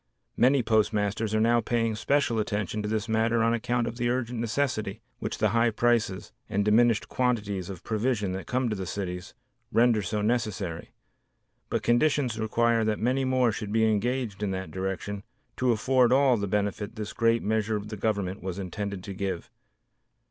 Many 0.35 0.63
postmasters 0.63 1.35
are 1.35 1.39
now 1.39 1.61
paying 1.61 1.91
especial 1.91 2.39
attention 2.39 2.81
to 2.81 2.89
this 2.89 3.07
matter 3.07 3.43
on 3.43 3.53
account 3.53 3.85
of 3.85 3.97
the 3.97 4.09
urgent 4.09 4.39
necessity 4.39 4.99
which 5.19 5.37
the 5.37 5.49
high 5.49 5.69
prices, 5.69 6.31
and 6.49 6.65
diminished 6.65 7.07
quantities 7.07 7.69
of 7.69 7.83
provision 7.83 8.31
that 8.31 8.47
come 8.47 8.67
to 8.67 8.75
the 8.75 8.87
cities, 8.87 9.35
render 9.71 10.01
so 10.01 10.23
necessary, 10.23 10.89
but 11.69 11.83
conditions 11.83 12.39
require 12.39 12.83
that 12.83 12.97
many 12.97 13.25
more 13.25 13.51
should 13.51 13.71
be 13.71 13.85
engaged 13.85 14.41
in 14.41 14.49
that 14.49 14.71
direction 14.71 15.21
to 15.57 15.71
afford 15.71 16.11
all 16.11 16.35
the 16.35 16.47
benefit 16.47 16.95
this 16.95 17.13
great 17.13 17.43
measure 17.43 17.75
of 17.75 17.89
the 17.89 17.95
Government 17.95 18.41
was 18.41 18.57
intended 18.57 19.03
to 19.03 19.13
give. 19.13 19.51